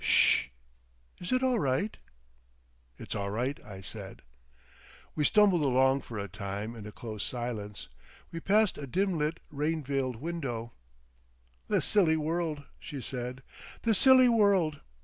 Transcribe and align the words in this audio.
Sssh! 0.03 0.45
Is 1.19 1.31
it 1.31 1.43
all 1.43 1.59
right?" 1.59 1.95
"It's 2.97 3.13
all 3.13 3.29
right," 3.29 3.63
I 3.63 3.81
said. 3.81 4.23
We 5.13 5.23
stumbled 5.23 5.61
along 5.61 6.01
for 6.01 6.17
a 6.17 6.27
time 6.27 6.75
in 6.75 6.87
a 6.87 6.91
close 6.91 7.23
silence. 7.23 7.87
We 8.31 8.39
passed 8.39 8.79
a 8.79 8.87
dim 8.87 9.15
lit, 9.19 9.39
rain 9.51 9.83
veiled 9.83 10.15
window. 10.15 10.71
"The 11.67 11.81
silly 11.83 12.17
world," 12.17 12.63
she 12.79 12.99
said, 12.99 13.43
"the 13.83 13.93
silly 13.93 14.27
world! 14.27 14.79